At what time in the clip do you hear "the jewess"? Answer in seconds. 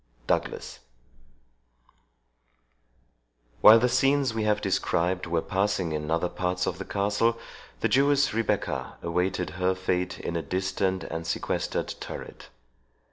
7.81-8.33